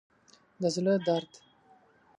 [0.61, 1.31] د زړه درد